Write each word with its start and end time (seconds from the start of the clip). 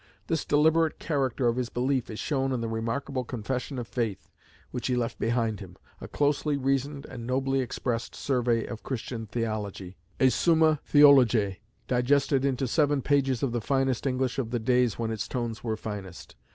This 0.25 0.45
deliberate 0.45 0.97
character 0.97 1.47
of 1.47 1.57
his 1.57 1.69
belief 1.69 2.09
is 2.09 2.17
shown 2.19 2.51
in 2.51 2.59
the 2.59 2.67
remarkable 2.67 3.23
Confession 3.23 3.77
of 3.77 3.87
Faith 3.87 4.31
which 4.71 4.87
he 4.87 4.95
left 4.95 5.19
behind 5.19 5.59
him: 5.59 5.77
a 5.99 6.07
closely 6.07 6.57
reasoned 6.57 7.05
and 7.05 7.27
nobly 7.27 7.59
expressed 7.59 8.15
survey 8.15 8.65
of 8.65 8.81
Christian 8.81 9.27
theology 9.27 9.97
"a 10.19 10.29
summa 10.31 10.79
theologiæ, 10.91 11.57
digested 11.87 12.43
into 12.45 12.67
seven 12.67 13.03
pages 13.03 13.43
of 13.43 13.51
the 13.51 13.61
finest 13.61 14.07
English 14.07 14.39
of 14.39 14.49
the 14.49 14.57
days 14.57 14.97
when 14.97 15.11
its 15.11 15.27
tones 15.27 15.63
were 15.63 15.77
finest." 15.77 16.35